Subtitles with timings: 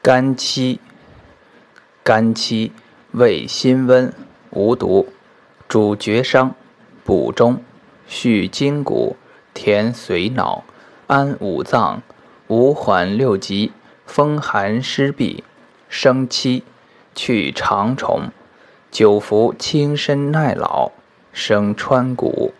[0.00, 0.80] 肝漆，
[2.04, 2.70] 肝漆
[3.10, 4.14] 味辛温，
[4.50, 5.08] 无毒，
[5.68, 6.54] 主厥伤，
[7.04, 7.60] 补中，
[8.06, 9.16] 续筋骨，
[9.52, 10.62] 填髓脑，
[11.08, 12.00] 安五脏，
[12.46, 13.72] 五缓六急，
[14.06, 15.42] 风寒湿痹，
[15.88, 16.62] 生漆，
[17.16, 18.30] 去长虫，
[18.92, 20.92] 久服轻身耐老，
[21.32, 22.54] 生川谷。